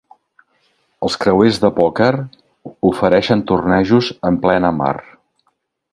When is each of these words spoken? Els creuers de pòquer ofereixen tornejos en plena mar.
Els 1.07 1.17
creuers 1.23 1.59
de 1.65 1.71
pòquer 1.81 2.09
ofereixen 2.91 3.47
tornejos 3.53 4.11
en 4.31 4.41
plena 4.47 4.73
mar. 4.83 4.95